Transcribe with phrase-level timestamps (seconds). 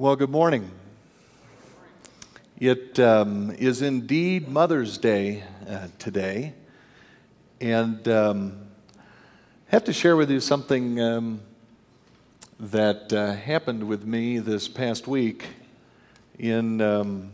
[0.00, 0.70] Well, good morning.
[2.56, 6.54] It um, is indeed Mother's Day uh, today,
[7.60, 8.60] and um,
[8.96, 9.02] I
[9.72, 11.40] have to share with you something um,
[12.60, 15.46] that uh, happened with me this past week
[16.38, 17.32] in um,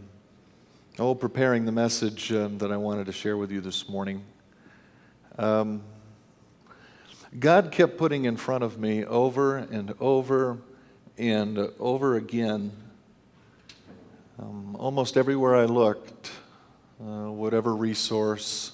[0.98, 4.24] oh preparing the message um, that I wanted to share with you this morning.
[5.38, 5.82] Um,
[7.38, 10.60] God kept putting in front of me over and over
[11.18, 12.72] and over again
[14.38, 16.32] um, almost everywhere I looked,
[17.00, 18.72] uh, whatever resource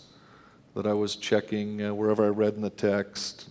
[0.74, 3.50] that I was checking, uh, wherever I read in the text,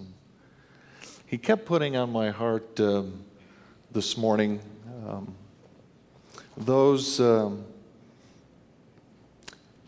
[1.28, 3.23] he kept putting on my heart um,
[3.91, 4.59] this morning
[5.08, 5.36] um,
[6.58, 7.64] those, um,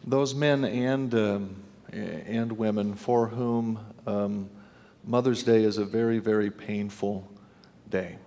[0.05, 1.55] those men and, um,
[1.91, 4.47] and women for whom um,
[5.03, 7.27] Mother's Day is a very, very painful
[7.89, 8.17] day.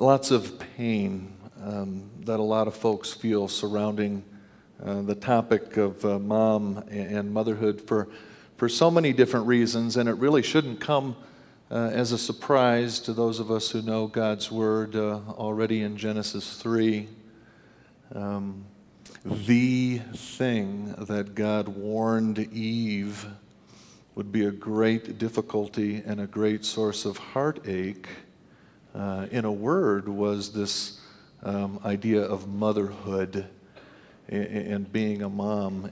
[0.00, 1.30] Lots of pain
[1.62, 4.24] um, that a lot of folks feel surrounding
[4.82, 8.08] uh, the topic of uh, mom and motherhood for,
[8.56, 11.14] for so many different reasons, and it really shouldn't come
[11.70, 15.98] uh, as a surprise to those of us who know God's Word uh, already in
[15.98, 17.06] Genesis 3.
[18.14, 18.64] Um,
[19.22, 23.26] the thing that God warned Eve
[24.14, 28.08] would be a great difficulty and a great source of heartache
[28.94, 31.00] uh, in a word, was this
[31.42, 33.46] um, idea of motherhood
[34.28, 35.90] and, and being a mom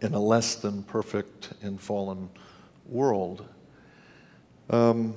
[0.00, 2.28] in a less than perfect and fallen
[2.88, 3.46] world.
[4.70, 5.14] Um,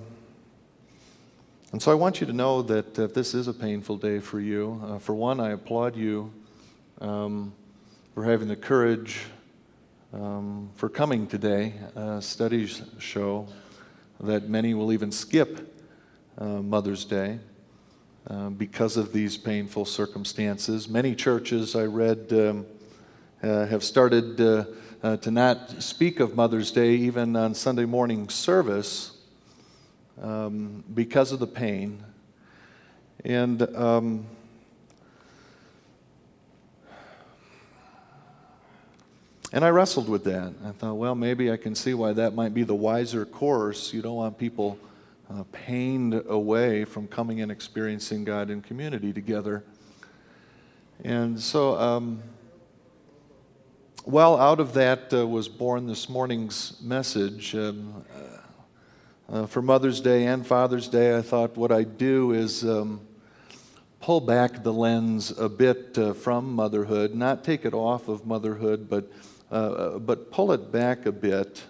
[1.72, 4.39] and so I want you to know that uh, this is a painful day for
[4.39, 4.81] you.
[4.86, 6.33] Uh, for one, I applaud you
[7.00, 7.53] um,
[8.14, 9.20] for having the courage
[10.14, 11.73] um, for coming today.
[11.95, 13.48] Uh, studies show
[14.20, 15.80] that many will even skip
[16.37, 17.39] uh, Mother's Day
[18.27, 20.87] uh, because of these painful circumstances.
[20.87, 22.65] Many churches, I read, um,
[23.42, 24.65] uh, have started uh,
[25.03, 29.17] uh, to not speak of Mother's Day even on Sunday morning service
[30.21, 32.03] um, because of the pain.
[33.23, 34.25] And um,
[39.53, 40.53] And I wrestled with that.
[40.65, 43.93] I thought, well, maybe I can see why that might be the wiser course.
[43.93, 44.80] You don't want people
[45.31, 49.64] uh, pained away from coming and experiencing God in community together.
[51.03, 52.21] And so, um,
[54.05, 57.55] well, out of that uh, was born this morning's message.
[57.55, 62.65] Um, uh, uh for Mother's Day and Father's Day, I thought what I'd do is
[62.65, 63.02] um,
[64.02, 68.89] pull back the lens a bit uh, from motherhood, not take it off of motherhood,
[68.89, 69.09] but,
[69.49, 71.64] uh, but pull it back a bit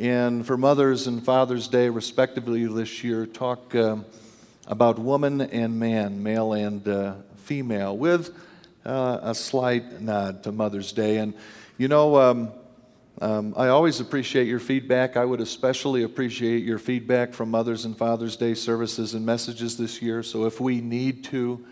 [0.00, 4.04] and for Mother's and Father's Day, respectively, this year, talk um,
[4.68, 8.32] about woman and man, male and uh, female, with
[8.86, 11.16] uh, a slight nod to Mother's Day.
[11.16, 11.34] And
[11.78, 12.52] you know, um,
[13.20, 15.16] um, I always appreciate your feedback.
[15.16, 20.00] I would especially appreciate your feedback from Mother's and Father's Day services and messages this
[20.00, 20.22] year.
[20.22, 21.66] So if we need to,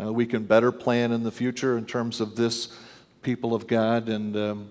[0.00, 2.68] uh, we can better plan in the future in terms of this
[3.22, 4.08] people of God.
[4.08, 4.70] And um,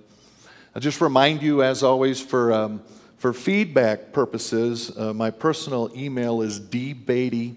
[0.74, 2.82] I just remind you, as always, for um,
[3.22, 7.54] for feedback purposes, uh, my personal email is dbeatty.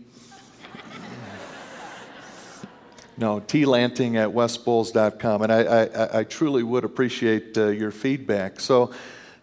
[3.17, 5.41] no, tlanting at westbowles.com.
[5.41, 8.61] And I, I, I truly would appreciate uh, your feedback.
[8.61, 8.93] So,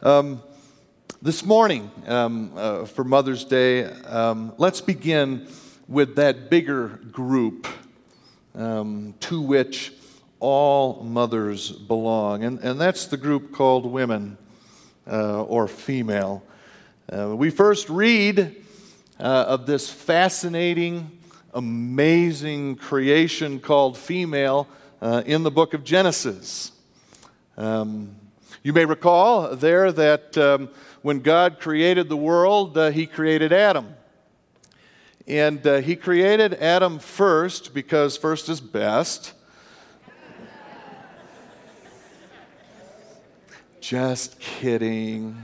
[0.03, 0.43] um,
[1.23, 5.47] this morning um, uh, for Mother's Day, um, let's begin
[5.87, 7.65] with that bigger group
[8.53, 9.91] um, to which
[10.39, 12.43] all mothers belong.
[12.43, 14.37] And, and that's the group called women
[15.07, 16.43] uh, or female.
[17.11, 18.55] Uh, we first read
[19.19, 21.11] uh, of this fascinating,
[21.53, 24.67] amazing creation called female
[25.01, 26.71] uh, in the book of Genesis.
[27.57, 28.15] Um,
[28.63, 30.69] you may recall there that um,
[31.01, 33.95] when God created the world, uh, He created Adam.
[35.27, 39.33] And He created Adam first because first is best.
[43.81, 45.35] Just kidding.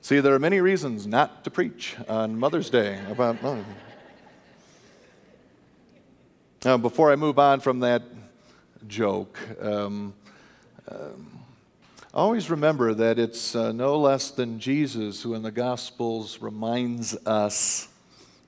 [0.00, 3.64] See, there are many reasons not to preach on Mother's Day about mother.
[6.64, 8.02] Now, before I move on from that
[8.88, 10.12] joke, um,
[10.88, 11.38] um,
[12.12, 17.86] always remember that it's uh, no less than Jesus who in the Gospels reminds us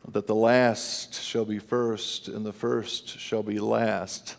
[0.08, 4.34] that the last shall be first and the first shall be last.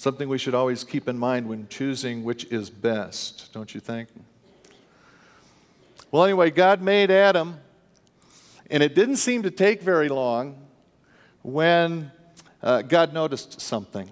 [0.00, 4.08] Something we should always keep in mind when choosing which is best, don't you think?
[6.12, 7.58] Well, anyway, God made Adam,
[8.70, 10.56] and it didn't seem to take very long
[11.42, 12.12] when
[12.62, 14.08] uh, God noticed something.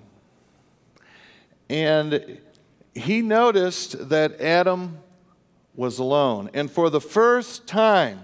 [1.71, 2.41] And
[2.93, 4.99] he noticed that Adam
[5.77, 6.51] was alone.
[6.53, 8.23] And for the first time,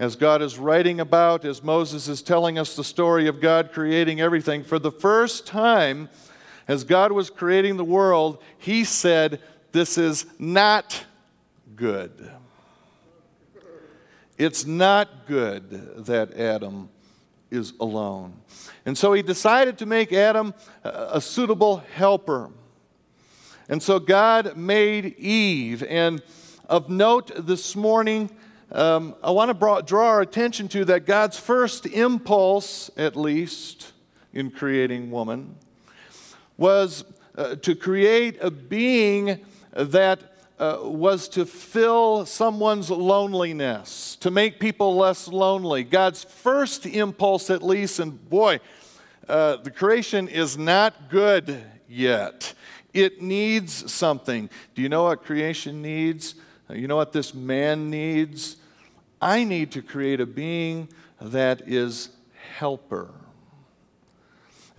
[0.00, 4.20] as God is writing about, as Moses is telling us the story of God creating
[4.20, 6.08] everything, for the first time,
[6.68, 9.40] as God was creating the world, he said,
[9.72, 11.04] This is not
[11.76, 12.30] good.
[14.38, 16.88] It's not good that Adam
[17.50, 18.40] is alone.
[18.86, 22.50] And so he decided to make Adam a suitable helper.
[23.68, 25.82] And so God made Eve.
[25.82, 26.22] And
[26.68, 28.30] of note this morning,
[28.72, 33.92] um, I want to draw our attention to that God's first impulse, at least,
[34.32, 35.56] in creating woman,
[36.60, 37.04] was
[37.36, 39.40] uh, to create a being
[39.72, 40.20] that
[40.58, 45.82] uh, was to fill someone's loneliness, to make people less lonely.
[45.82, 48.60] God's first impulse, at least, and boy,
[49.26, 52.52] uh, the creation is not good yet.
[52.92, 54.50] It needs something.
[54.74, 56.34] Do you know what creation needs?
[56.68, 58.56] You know what this man needs?
[59.22, 60.90] I need to create a being
[61.22, 62.10] that is
[62.58, 63.14] helper.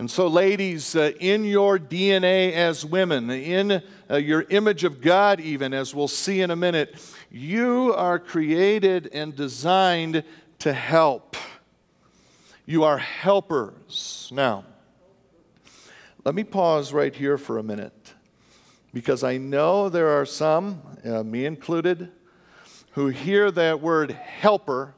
[0.02, 5.38] And so, ladies, uh, in your DNA as women, in uh, your image of God,
[5.38, 6.96] even as we'll see in a minute,
[7.30, 10.24] you are created and designed
[10.58, 11.36] to help.
[12.66, 14.28] You are helpers.
[14.32, 14.64] Now,
[16.24, 18.14] let me pause right here for a minute
[18.92, 22.10] because I know there are some, uh, me included,
[22.94, 24.96] who hear that word helper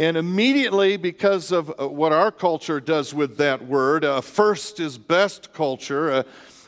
[0.00, 4.96] and immediately, because of uh, what our culture does with that word, uh, first is
[4.96, 6.22] best culture, uh,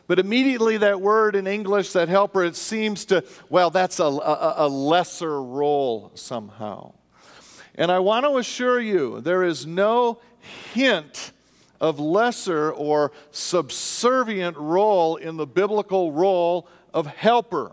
[0.07, 4.55] but immediately that word in English, that helper, it seems to, well, that's a, a,
[4.59, 6.93] a lesser role somehow.
[7.75, 10.21] And I want to assure you, there is no
[10.75, 11.33] hint
[11.81, 17.73] of lesser or subservient role in the biblical role of helper.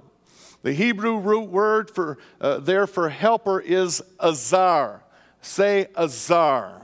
[0.62, 5.04] The Hebrew root word for, uh, there for helper is azar.
[5.42, 6.82] Say azar.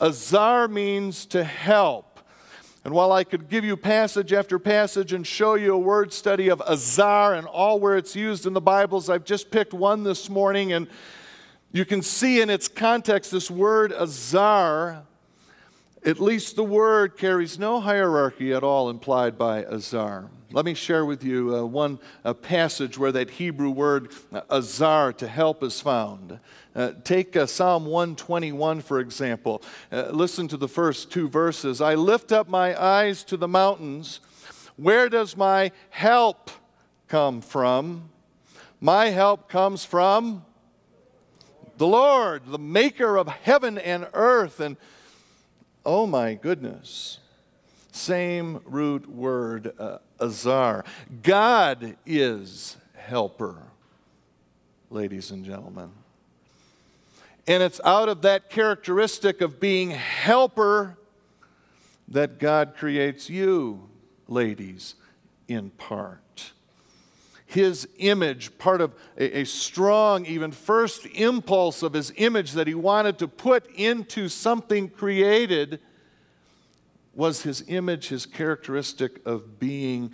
[0.00, 2.20] Azar means to help.
[2.84, 6.48] And while I could give you passage after passage and show you a word study
[6.48, 10.30] of azar and all where it's used in the Bibles, I've just picked one this
[10.30, 10.86] morning, and
[11.72, 15.02] you can see in its context this word azar.
[16.04, 20.30] At least the word carries no hierarchy at all implied by azar.
[20.56, 25.12] Let me share with you uh, one uh, passage where that Hebrew word uh, azar
[25.12, 26.40] to help is found.
[26.74, 29.60] Uh, take uh, Psalm 121, for example.
[29.92, 31.82] Uh, listen to the first two verses.
[31.82, 34.20] I lift up my eyes to the mountains.
[34.76, 36.50] Where does my help
[37.06, 38.08] come from?
[38.80, 40.42] My help comes from
[41.76, 44.58] the Lord, the maker of heaven and earth.
[44.60, 44.78] And
[45.84, 47.18] oh my goodness,
[47.96, 50.84] same root word, uh, azar.
[51.22, 53.62] God is helper,
[54.90, 55.90] ladies and gentlemen.
[57.46, 60.98] And it's out of that characteristic of being helper
[62.08, 63.88] that God creates you,
[64.28, 64.96] ladies,
[65.48, 66.52] in part.
[67.46, 72.74] His image, part of a, a, strong, even first impulse of his image that he
[72.74, 75.80] wanted to put into something created,
[77.16, 80.12] was his image, his characteristic of being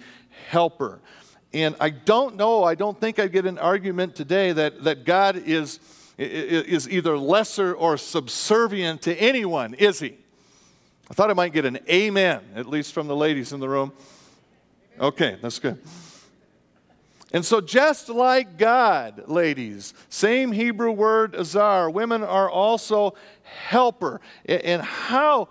[0.48, 1.02] helper.
[1.52, 5.36] And I don't know, I don't think I'd get an argument today that, that God
[5.36, 5.78] is
[6.18, 10.18] is either lesser or subservient to anyone, is he?
[11.10, 13.92] I thought I might get an amen, at least from the ladies in the room.
[15.00, 15.82] Okay, that's good.
[17.32, 24.20] And so, just like God, ladies, same Hebrew word azar, women are also helper.
[24.44, 25.48] And how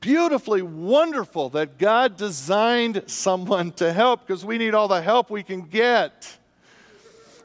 [0.00, 5.42] beautifully wonderful that God designed someone to help because we need all the help we
[5.42, 6.36] can get.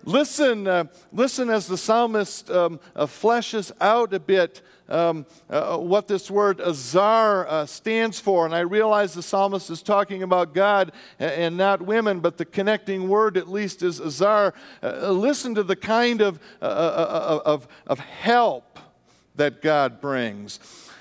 [0.04, 6.08] Listen, uh, listen as the psalmist um, uh, fleshes out a bit um, uh, what
[6.08, 8.46] this word azar uh, stands for.
[8.46, 13.08] And I realize the psalmist is talking about God and not women, but the connecting
[13.08, 14.54] word at least is azar.
[14.84, 18.80] Uh, listen to the kind of, uh, of, of help
[19.36, 20.60] that God brings.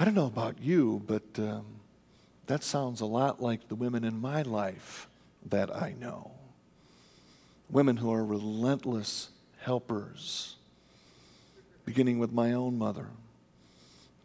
[0.00, 1.66] I don't know about you, but um,
[2.46, 5.06] that sounds a lot like the women in my life
[5.50, 6.30] that I know.
[7.68, 9.28] Women who are relentless
[9.58, 10.56] helpers,
[11.84, 13.08] beginning with my own mother,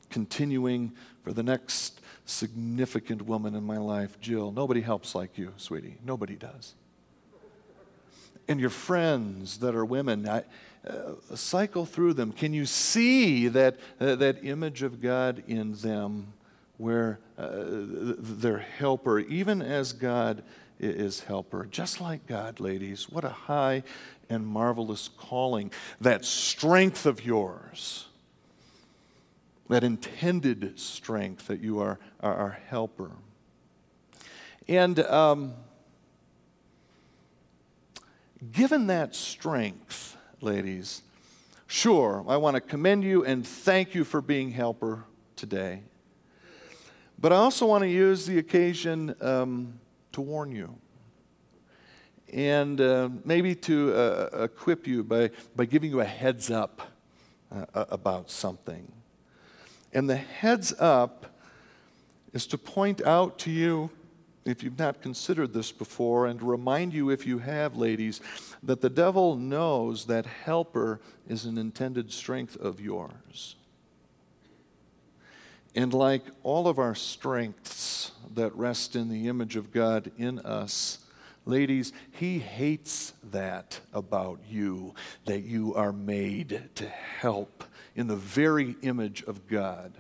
[0.09, 0.93] continuing
[1.25, 4.53] for the next significant woman in my life, Jill.
[4.53, 5.97] Nobody helps like you, sweetie.
[6.05, 6.73] Nobody does.
[8.47, 10.43] And your friends that are women, I,
[10.87, 12.31] uh, cycle through them.
[12.31, 16.33] Can you see that, uh, that image of God in them
[16.77, 20.43] where uh, they're helper, even as God
[20.79, 21.65] is helper?
[21.65, 23.09] Just like God, ladies.
[23.09, 23.83] What a high
[24.29, 25.71] and marvelous calling.
[26.01, 28.07] That strength of yours,
[29.69, 33.11] that intended strength that you are our helper.
[34.67, 35.53] And um,
[38.51, 40.14] given that strength,
[40.45, 41.01] ladies,
[41.65, 45.03] sure, I want to commend you and thank you for being helper
[45.35, 45.81] today.
[47.17, 49.79] But I also want to use the occasion um,
[50.11, 50.77] to warn you
[52.31, 56.93] and uh, maybe to uh, equip you by, by giving you a heads up
[57.51, 58.91] uh, about something.
[59.93, 61.25] And the heads up
[62.33, 63.89] is to point out to you,
[64.45, 68.21] if you've not considered this before, and remind you, if you have, ladies,
[68.63, 73.55] that the devil knows that helper is an intended strength of yours.
[75.73, 80.99] And like all of our strengths that rest in the image of God in us,
[81.45, 87.63] Ladies, he hates that about you, that you are made to help
[87.95, 89.93] in the very image of God.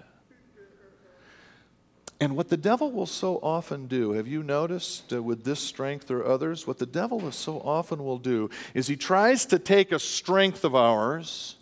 [2.19, 6.09] And what the devil will so often do, have you noticed uh, with this strength
[6.09, 6.65] or others?
[6.65, 10.75] What the devil so often will do is he tries to take a strength of
[10.75, 11.57] ours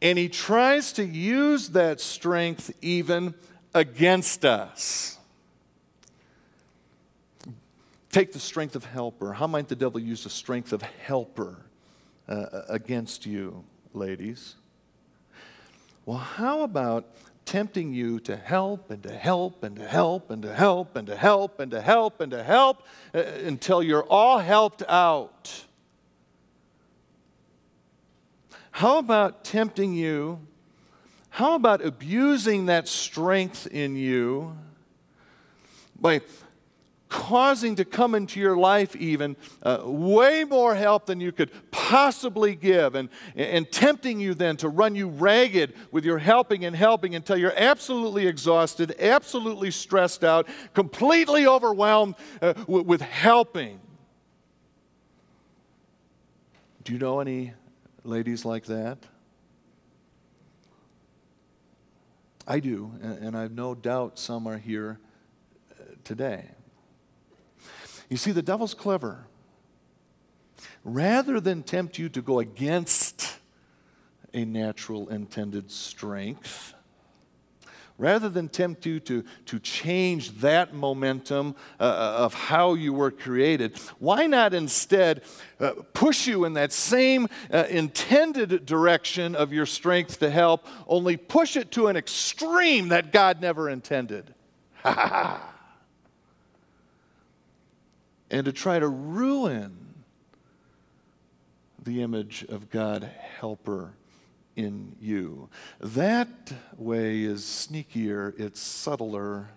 [0.00, 3.34] and he tries to use that strength even
[3.72, 5.16] against us.
[8.10, 9.32] Take the strength of helper.
[9.32, 11.56] How might the devil use the strength of helper
[12.28, 13.64] uh, against you,
[13.94, 14.56] ladies?
[16.04, 17.06] Well, how about
[17.44, 21.16] tempting you to help and to help and to help and to help and to
[21.16, 22.82] help and to help and to help
[23.14, 25.64] uh, until you're all helped out?
[28.72, 30.40] How about tempting you?
[31.30, 34.56] How about abusing that strength in you
[35.98, 36.20] by
[37.12, 42.54] causing to come into your life, even uh, way more help than you could possibly
[42.54, 47.14] give, and, and tempting you then to run you ragged with your helping and helping
[47.14, 53.78] until you're absolutely exhausted, absolutely stressed out, completely overwhelmed uh, w- with helping.
[56.84, 57.52] Do you know any
[58.04, 58.96] ladies like that?
[62.48, 64.98] I do, and, I've no doubt some are here
[65.78, 66.46] uh, today.
[68.12, 69.24] You see, the devil's clever.
[70.84, 73.38] Rather than tempt you to go against
[74.34, 76.74] a natural intended strength,
[77.96, 83.10] rather than tempt you to, to change that momentum uh, uh, of how you were
[83.10, 85.22] created, why not instead
[85.58, 91.16] uh, push you in that same uh, intended direction of your strength to help, only
[91.16, 94.34] push it to an extreme that God never intended?
[94.82, 95.52] Ha ha ha
[98.32, 99.76] and to try to ruin
[101.84, 103.08] the image of God
[103.38, 103.92] helper
[104.56, 105.48] in you.
[105.80, 109.50] That way is sneakier, it's subtler,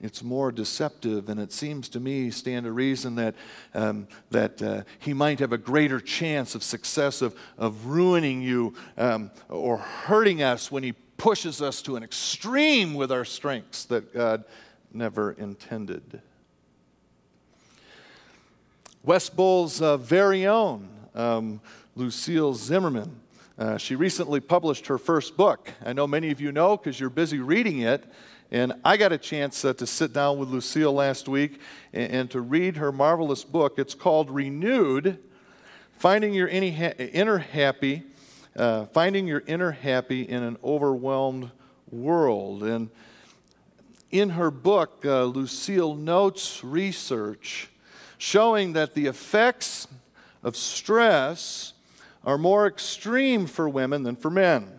[0.00, 3.34] it's more deceptive, and it seems to me stand to reason that,
[3.74, 8.74] um, that uh, he might have a greater chance of success of, of ruining you
[8.96, 14.14] um, or hurting us when he pushes us to an extreme with our strengths that
[14.14, 14.44] God
[14.92, 16.22] never intended.
[19.08, 21.62] West Bowles uh, very own um,
[21.96, 23.18] Lucille Zimmerman.
[23.58, 25.72] Uh, she recently published her first book.
[25.82, 28.04] I know many of you know because you're busy reading it.
[28.50, 31.58] And I got a chance uh, to sit down with Lucille last week
[31.94, 33.78] and, and, to read her marvelous book.
[33.78, 35.18] It's called Renewed
[35.92, 38.02] Finding Your Inner Happy,
[38.56, 41.50] uh, Finding Your Inner Happy in an Overwhelmed
[41.90, 42.62] World.
[42.62, 42.90] And
[44.10, 47.70] in her book, uh, Lucille notes research
[48.18, 49.86] showing that the effects
[50.42, 51.72] of stress
[52.24, 54.78] are more extreme for women than for men.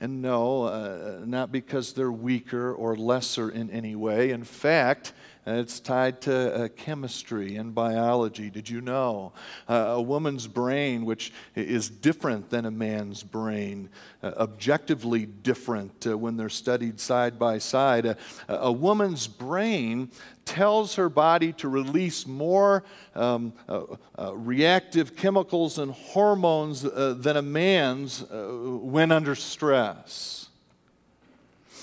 [0.00, 4.30] And no, uh, not because they're weaker or lesser in any way.
[4.30, 5.12] In fact,
[5.56, 8.50] it's tied to uh, chemistry and biology.
[8.50, 9.32] Did you know?
[9.68, 13.88] Uh, a woman's brain, which is different than a man's brain,
[14.22, 18.06] uh, objectively different uh, when they're studied side by side.
[18.06, 18.14] Uh,
[18.48, 20.10] a woman's brain
[20.44, 28.24] tells her body to release more um, uh, reactive chemicals and hormones than a man's
[28.30, 30.47] when under stress.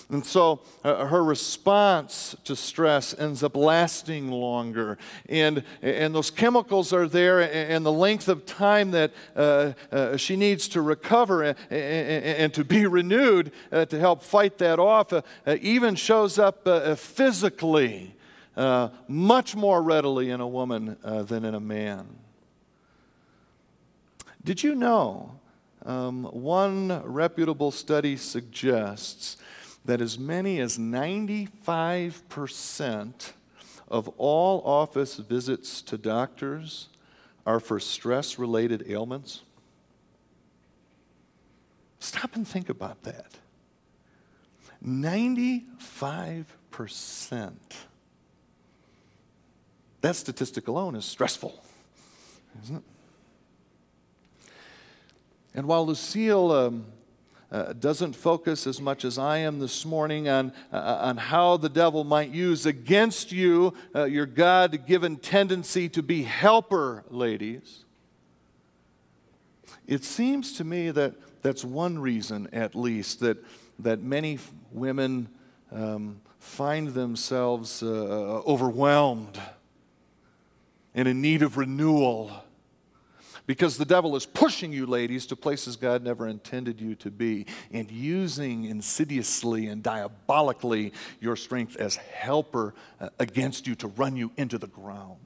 [0.09, 4.99] And so uh, her response to stress ends up lasting longer.
[5.27, 10.35] And, and those chemicals are there, and the length of time that uh, uh, she
[10.35, 15.11] needs to recover and, and, and to be renewed uh, to help fight that off
[15.11, 18.13] uh, uh, even shows up physically
[19.07, 22.07] much more readily in a woman than in a man.
[24.43, 25.39] Did you know?
[25.85, 29.37] Um, one reputable study suggests
[29.85, 33.31] that as many as 95%
[33.87, 36.89] of all office visits to doctors
[37.45, 39.43] are for stress related ailments?
[41.99, 43.37] Stop and think about that.
[44.83, 47.53] 95%.
[50.01, 51.63] That statistic alone is stressful,
[52.63, 52.83] isn't it?
[55.55, 56.85] And while Lucille um,
[57.55, 61.69] uh, doesn't focus as much as I am this morning on, uh, on how the
[61.69, 67.85] devil might use against you uh, your God given tendency to be helper, ladies.
[69.87, 73.37] It seems to me that that's one reason, at least, that,
[73.79, 74.37] that many
[74.73, 75.29] women
[75.71, 79.39] um, find themselves uh, overwhelmed
[80.93, 82.31] and in need of renewal
[83.45, 87.45] because the devil is pushing you, ladies, to places God never intended you to be
[87.71, 94.31] and using insidiously and diabolically your strength as helper uh, against you to run you
[94.37, 95.19] into the ground.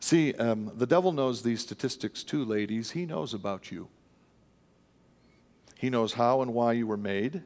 [0.00, 2.90] See, um, the devil knows these statistics too, ladies.
[2.90, 3.88] He knows about you.
[5.76, 7.42] He knows how and why you were made.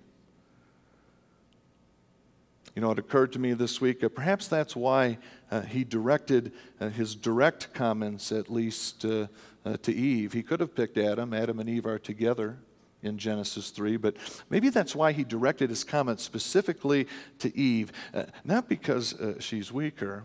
[2.74, 5.18] You know, it occurred to me this week, uh, perhaps that's why
[5.50, 9.26] uh, he directed uh, his direct comments, at least, uh,
[9.64, 10.32] uh, to Eve.
[10.32, 11.32] He could have picked Adam.
[11.32, 12.58] Adam and Eve are together
[13.02, 14.16] in Genesis 3, but
[14.50, 17.06] maybe that's why he directed his comments specifically
[17.38, 17.92] to Eve.
[18.12, 20.24] Uh, not because she's weaker,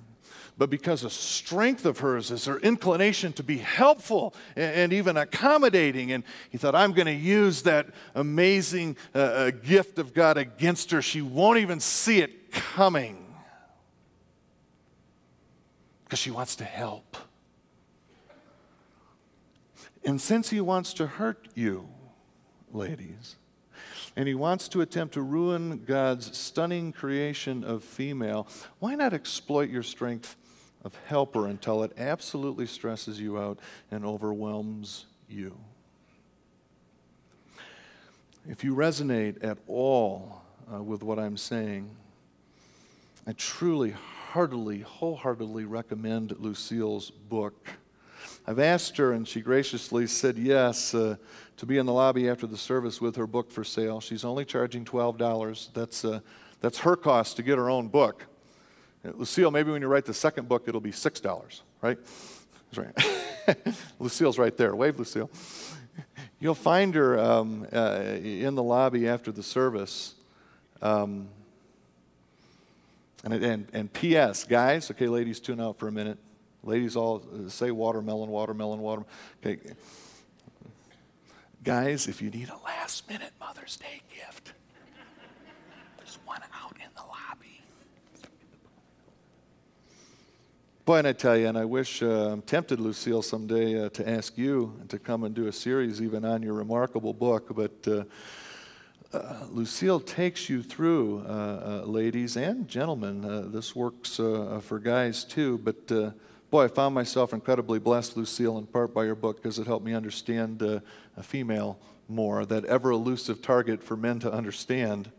[0.58, 5.18] but because a strength of hers is her inclination to be helpful and, and even
[5.18, 6.12] accommodating.
[6.12, 11.02] And he thought, I'm going to use that amazing uh, gift of God against her.
[11.02, 13.33] She won't even see it coming
[16.14, 17.18] because she wants to help.
[20.06, 21.90] And since he wants to hurt you,
[22.72, 23.38] ladies,
[24.16, 28.48] and he wants to attempt to ruin God's stunning creation of female,
[28.78, 30.36] why not exploit your strength
[30.84, 33.58] of helper until it absolutely stresses you out
[33.90, 35.58] and overwhelms you?
[38.48, 41.90] If you resonate at all uh, with what I'm saying,
[43.26, 43.96] I truly,
[44.34, 47.70] heartily, wholeheartedly recommend Lucille's book.
[48.48, 51.18] I've asked her, and she graciously said yes uh,
[51.58, 54.02] to be in the lobby after the service with her book for sale.
[54.02, 55.72] She's only charging $12.
[55.76, 56.22] That's, uh,
[56.62, 58.26] that's her cost to get her own book.
[59.06, 62.00] Uh, Lucille, maybe when you write the second book, it'll be $6, right?
[62.76, 63.68] Right.
[64.00, 64.76] Lucille's right there.
[64.76, 65.30] Wave, Lucille.
[66.40, 70.16] You'll find her um, uh, in the lobby after the service.
[70.82, 71.30] Um,
[73.24, 76.18] and, and, and P.S., guys, okay, ladies, tune out for a minute.
[76.62, 79.12] Ladies all uh, say watermelon, watermelon, watermelon.
[79.46, 79.60] Okay.
[81.64, 84.54] Guys, if you need a last minute Mother's Day gift,
[85.98, 87.62] there's one out in the lobby.
[90.86, 94.10] Boy, and I tell you, and I wish, uh, I'm tempted, Lucille, someday uh, to
[94.10, 97.88] ask you to come and do a series even on your remarkable book, but.
[97.88, 98.04] Uh,
[99.14, 103.24] uh, Lucille takes you through, uh, uh, ladies and gentlemen.
[103.24, 105.88] Uh, this works uh, for guys too, but
[106.50, 109.86] boy, I found myself incredibly blessed, Lucille, in part by your book because it helped
[109.86, 110.82] me understand a
[111.22, 115.12] female more, that ever elusive target for men to understand.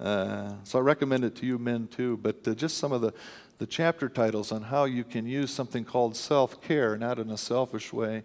[0.00, 3.12] so I recommend it to you men too, but just some of the,
[3.58, 7.38] the chapter titles on how you can use something called self care, not in a
[7.38, 8.24] selfish way,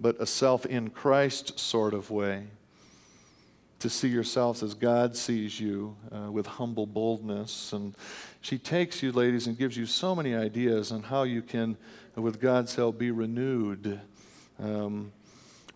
[0.00, 2.46] but a self in Christ sort of way
[3.78, 7.72] to see yourselves as God sees you uh, with humble boldness.
[7.72, 7.94] And
[8.40, 11.76] she takes you, ladies, and gives you so many ideas on how you can,
[12.16, 14.00] with God's help, be renewed.
[14.58, 15.12] Um,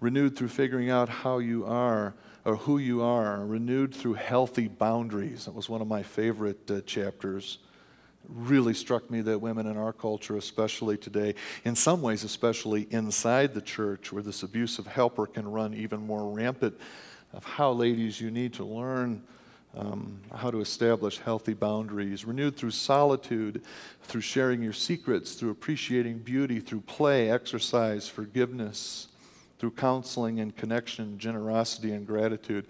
[0.01, 5.45] renewed through figuring out how you are or who you are, renewed through healthy boundaries.
[5.45, 7.59] That was one of my favorite uh, chapters.
[8.29, 11.35] really struck me that women in our culture, especially today,
[11.65, 16.35] in some ways, especially inside the church, where this abusive helper can run even more
[16.35, 16.75] rampant,
[17.33, 19.23] of how, ladies, you need to learn
[19.77, 23.63] um, how to establish healthy boundaries, renewed through solitude,
[24.03, 29.09] through sharing your secrets, through appreciating beauty, through play, exercise, forgiveness
[29.63, 32.67] through counseling and connection, generosity and gratitude.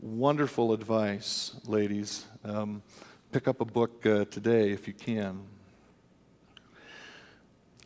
[0.00, 2.24] Wonderful advice, ladies.
[2.44, 2.82] Um,
[3.30, 5.42] pick up a book uh, today if you can.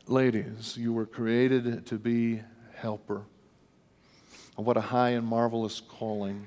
[0.06, 2.40] Ladies, you were created to be
[2.74, 3.24] helper.
[4.58, 6.46] And what a high and marvelous calling.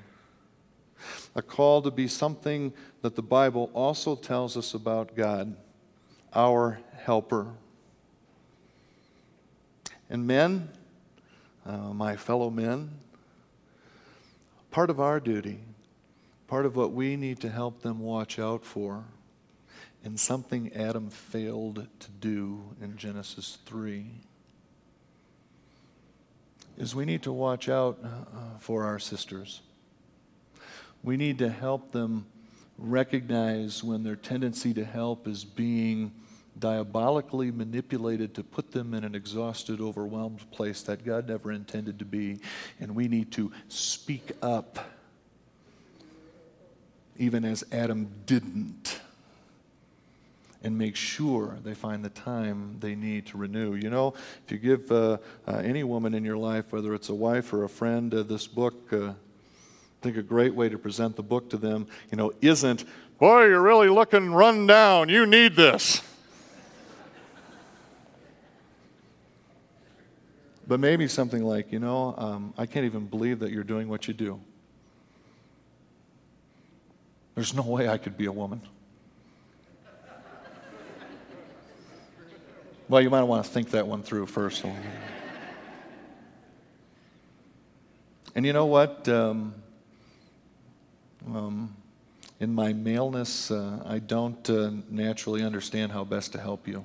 [1.34, 5.56] A call to be something that the Bible also tells us about God,
[6.36, 7.48] our helper.
[10.10, 10.70] And men,
[11.66, 12.92] uh, my fellow men,
[14.72, 15.60] part of our duty,
[16.48, 19.06] part of what we need to help them watch out for,
[20.04, 24.06] and something Adam failed to do in Genesis 3,
[26.82, 29.62] is we need to watch out uh, for our sisters.
[31.04, 32.26] We need to help them
[32.80, 36.12] recognize when their tendency to help is being
[36.58, 42.06] diabolically manipulated to put them in an exhausted, overwhelmed place that God never intended to
[42.06, 42.40] be.
[42.80, 44.80] And we need to speak up,
[47.16, 48.91] even as Adam didn't,
[50.64, 53.76] and make sure they find the time they need to renew.
[53.76, 54.14] You know,
[54.46, 57.64] if you give uh, uh, any woman in your life, whether it's a wife or
[57.64, 59.14] a friend, uh, this book, uh, I
[60.02, 62.86] think a great way to present the book to them, you know, isn't,
[63.20, 65.10] boy, you're really looking run down.
[65.10, 66.02] You need this.
[70.68, 74.08] But maybe something like, you know, um, I can't even believe that you're doing what
[74.08, 74.40] you do.
[77.36, 78.62] There's no way I could be a woman.
[82.92, 84.66] Well, you might want to think that one through first.
[88.36, 89.08] And you know what?
[89.08, 89.56] Um,
[91.26, 91.74] um,
[92.42, 96.84] in my maleness, uh, I don't uh, naturally understand how best to help you.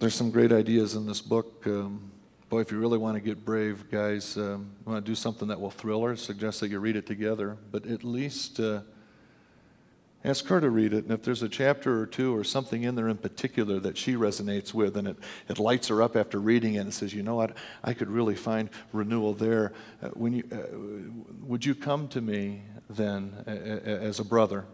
[0.00, 1.66] There's some great ideas in this book.
[1.66, 2.10] Um,
[2.50, 5.58] boy, if you really want to get brave, guys, um, want to do something that
[5.58, 7.56] will thrill her, suggest that you read it together.
[7.72, 8.80] But at least uh,
[10.26, 11.04] ask her to read it.
[11.04, 14.14] And if there's a chapter or two or something in there in particular that she
[14.14, 15.16] resonates with and it,
[15.48, 18.34] it lights her up after reading it and says, you know what, I could really
[18.34, 19.72] find renewal there.
[20.02, 24.66] Uh, when you, uh, would you come to me then as a brother,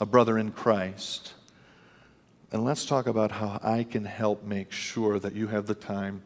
[0.00, 1.34] a brother in Christ?
[2.52, 6.22] And let's talk about how I can help make sure that you have the time,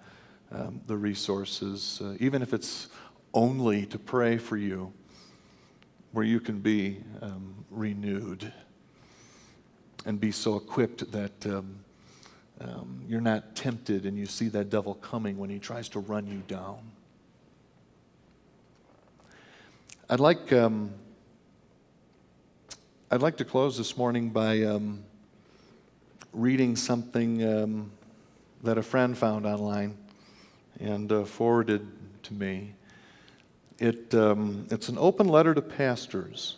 [0.52, 2.88] um, the resources, uh, even if it's
[3.32, 4.92] only to pray for you,
[6.12, 8.52] where you can be um, renewed
[10.04, 11.78] and be so equipped that um,
[12.60, 16.26] um you're not tempted and you see that devil coming when he tries to run
[16.26, 16.78] you down.
[20.08, 20.92] I'd like, um,
[23.10, 25.02] I'd like to close this morning by um,
[26.32, 27.90] reading something um,
[28.62, 29.96] that a friend found online
[30.78, 31.88] and uh, forwarded
[32.22, 32.74] to me.
[33.78, 36.56] It, um, it's an open letter to pastors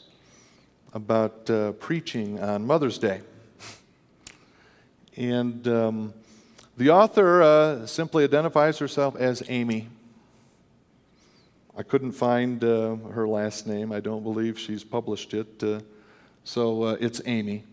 [0.95, 3.23] about uh, preaching on Mother's Day.
[5.17, 6.15] And um,
[6.77, 9.89] the author uh, simply identifies herself as Amy.
[11.77, 13.91] I couldn't find uh, her last name.
[13.91, 15.63] I don't believe she's published it.
[15.63, 15.81] Uh,
[16.45, 17.65] so uh, it's Amy.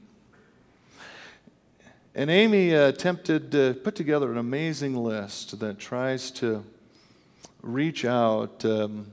[2.16, 6.64] And Amy attempted to put together an amazing list that tries to
[7.62, 9.08] reach out, um,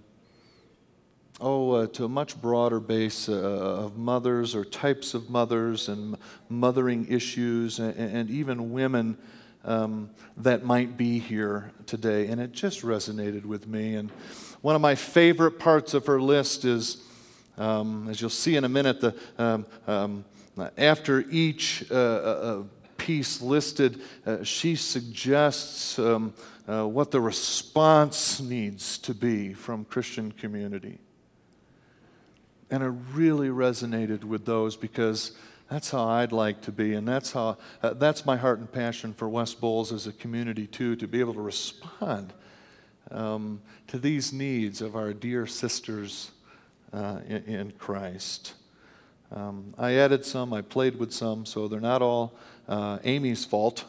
[1.43, 6.17] oh, uh, to a much broader base uh, of mothers or types of mothers and
[6.49, 9.19] mothering issues and, and even women
[9.65, 12.29] um, that might be here today.
[12.29, 13.97] And it just resonated with me.
[13.97, 14.11] And
[14.61, 17.03] one of my favorite parts of her list is,
[17.59, 20.25] um, as you'll see in a minute, the, um, um,
[20.79, 22.63] after each uh, uh,
[22.97, 26.33] piece listed, uh, she suggests um,
[26.69, 30.99] uh, what the response needs to be from Christian community.
[32.73, 35.33] And it really resonated with those because
[35.71, 39.15] that's how I'd like to be, and that's how uh, that's my heart and passion
[39.15, 42.33] for West Bowles as a community too, to be able to respond
[43.11, 46.31] um, to these needs of our dear sisters
[46.93, 48.55] uh, in, in, Christ.
[49.35, 52.35] Um, I added some, I played with some, so they're not all
[52.69, 53.85] uh, Amy's fault.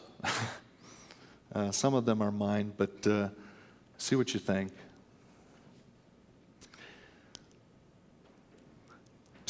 [1.54, 3.28] uh, some of them are mine, but uh,
[3.98, 4.72] see what you think.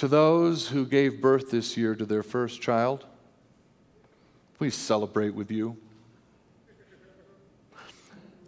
[0.04, 3.06] To those who gave birth this year to their first child,
[4.58, 5.78] we celebrate with you.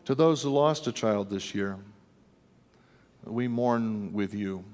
[0.05, 1.79] To those who lost a child this year,
[3.25, 4.65] we mourn with you.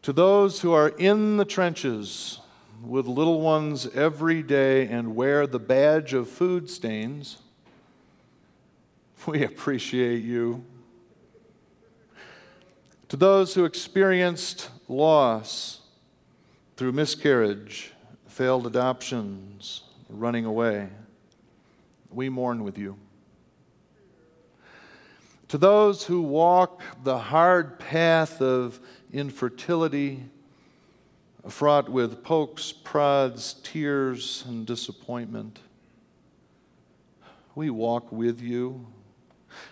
[0.00, 2.40] To those who are in the trenches
[2.82, 7.42] with little ones every day and wear the badge of food stains,
[9.26, 10.64] we appreciate you.
[13.10, 15.80] To those who experienced loss
[16.76, 17.92] through miscarriage,
[18.26, 20.88] failed adoptions, running away,
[22.10, 22.96] we mourn with you.
[25.48, 28.80] To those who walk the hard path of
[29.12, 30.24] infertility,
[31.48, 35.60] fraught with pokes, prods, tears, and disappointment,
[37.54, 38.84] we walk with you.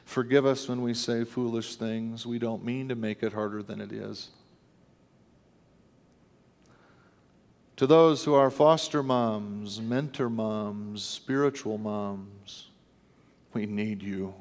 [0.05, 2.27] Forgive us when we say foolish things.
[2.27, 4.31] We don't mean to make it harder than it is.
[7.77, 12.69] To those who are foster moms, mentor moms, spiritual moms,
[13.53, 14.35] we need you.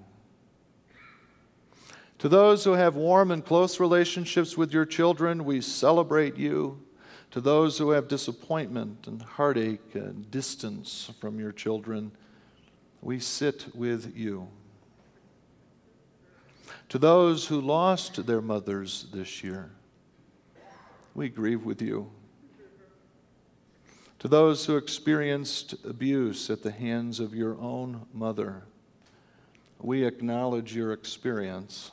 [2.20, 6.80] To those who have warm and close relationships with your children, we celebrate you.
[7.32, 12.12] To those who have disappointment and heartache and distance from your children,
[13.02, 14.48] we sit with you.
[16.90, 19.72] To those who lost their mothers this year,
[21.16, 22.12] we grieve with you.
[24.20, 28.64] To those who experienced abuse at the hands of your own mother,
[29.80, 31.92] we acknowledge your experience.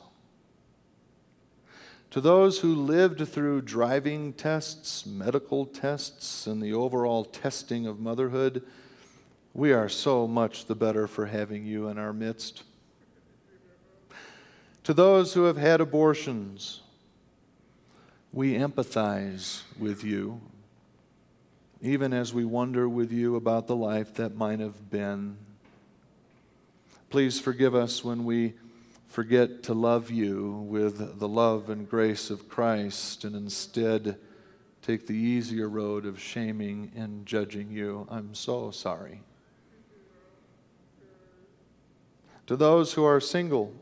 [2.11, 8.63] To those who lived through driving tests, medical tests, and the overall testing of motherhood,
[9.53, 12.63] we are so much the better for having you in our midst.
[14.85, 16.81] To those who have had abortions,
[18.33, 20.41] we empathize with you
[21.81, 25.35] even as we wonder with you about the life that might have been.
[27.09, 28.53] Please forgive us when we
[29.07, 34.17] forget to love you with the love and grace of Christ and instead
[34.81, 38.07] take the easier road of shaming and judging you.
[38.09, 39.21] I'm so sorry.
[42.45, 43.73] To those who are single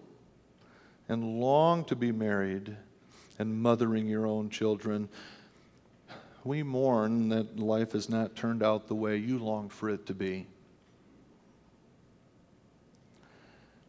[1.09, 2.77] and long to be married
[3.39, 5.09] and mothering your own children,
[6.43, 10.13] we mourn that life has not turned out the way you longed for it to
[10.13, 10.47] be.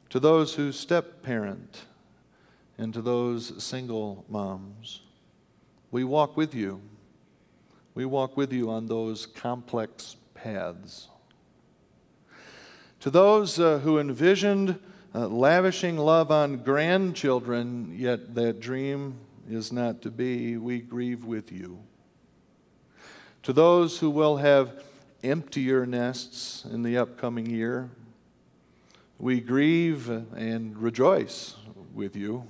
[0.08, 1.84] To those who step parent
[2.76, 5.02] and to those single moms,
[5.90, 6.80] we walk with you.
[7.94, 11.08] We walk with you on those complex paths.
[13.00, 14.78] To those uh, who envisioned
[15.14, 19.18] uh, lavishing love on grandchildren, yet that dream
[19.48, 21.80] is not to be, we grieve with you.
[23.42, 24.84] To those who will have
[25.24, 27.90] emptier nests in the upcoming year,
[29.18, 31.56] we grieve and rejoice
[31.92, 32.46] with you.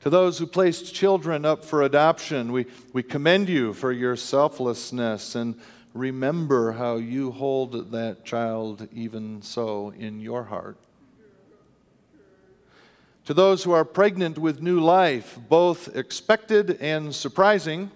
[0.00, 5.34] To those who placed children up for adoption, we, we commend you for your selflessness
[5.34, 5.58] and
[5.94, 10.76] remember how you hold that child even so in your heart.
[13.26, 17.90] To those who are pregnant with new life, both expected and surprising,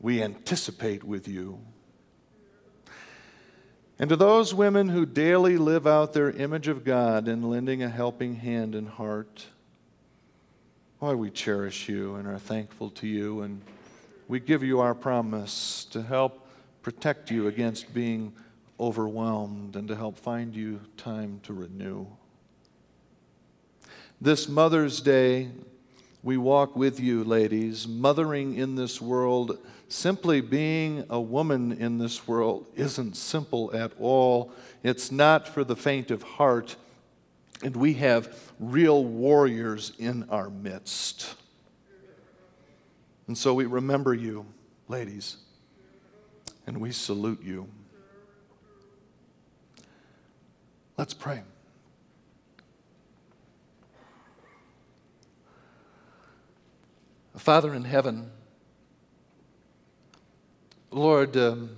[0.00, 1.60] we anticipate with you.
[3.98, 7.88] And to those women who daily live out their image of God in lending a
[7.88, 9.46] helping hand and heart,
[11.00, 13.60] why we cherish you and are thankful to you, and
[14.26, 16.43] we give you our promise to help
[16.84, 18.32] protect you against being
[18.78, 22.06] overwhelmed and to help find you time to renew.
[24.20, 25.48] This Mother's Day,
[26.22, 32.26] we walk with you, ladies, mothering in this world Simply being a woman in this
[32.26, 34.50] world isn't simple at all.
[34.82, 36.74] It's not for the faint of heart.
[37.62, 41.36] And we have real warriors in our midst.
[43.28, 44.46] And so we remember you,
[44.88, 45.36] ladies,
[46.66, 47.68] and we salute you.
[50.96, 51.42] Let's pray.
[57.36, 58.30] Father in heaven,
[60.90, 61.70] Lord, um,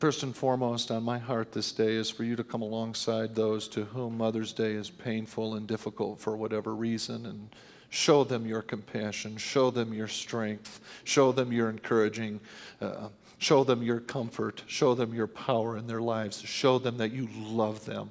[0.00, 3.68] First and foremost, on my heart this day is for you to come alongside those
[3.68, 7.54] to whom Mother's Day is painful and difficult for whatever reason and
[7.90, 12.40] show them your compassion, show them your strength, show them your encouraging,
[12.80, 17.10] uh, show them your comfort, show them your power in their lives, show them that
[17.10, 18.10] you love them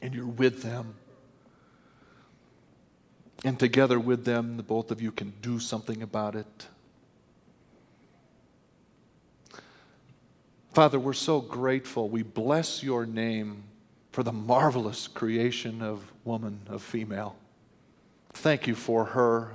[0.00, 0.94] and you're with them.
[3.44, 6.66] And together with them, the both of you can do something about it.
[10.72, 12.08] Father, we're so grateful.
[12.08, 13.64] We bless your name
[14.12, 17.34] for the marvelous creation of woman, of female.
[18.34, 19.54] Thank you for her.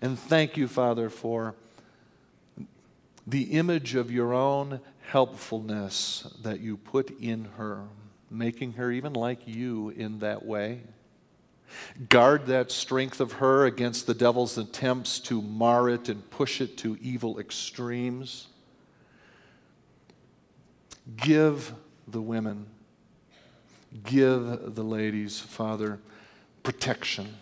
[0.00, 1.56] And thank you, Father, for
[3.28, 7.82] the image of your own helpfulness that you put in her,
[8.30, 10.80] making her even like you in that way.
[12.08, 16.78] Guard that strength of her against the devil's attempts to mar it and push it
[16.78, 18.46] to evil extremes.
[21.16, 21.74] Give
[22.06, 22.66] the women,
[24.04, 25.98] give the ladies, Father,
[26.62, 27.34] protection.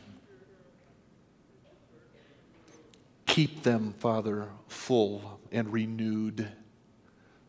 [3.37, 6.49] Keep them, Father, full and renewed.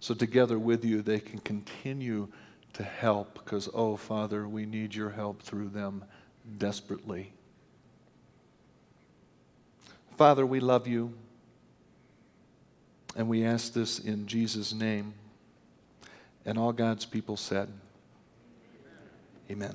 [0.02, 2.28] So, together with you, they can continue
[2.74, 6.04] to help because, oh, Father, we need your help through them
[6.58, 7.32] desperately.
[10.18, 11.14] Father, we love you.
[13.16, 15.14] And we ask this in Jesus' name.
[16.46, 17.72] And all God's people said,
[19.50, 19.74] Amen.